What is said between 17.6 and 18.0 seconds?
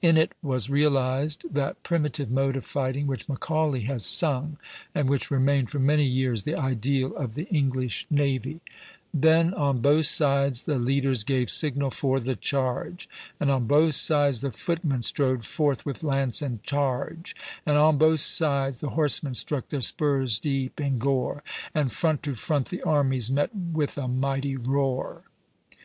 And on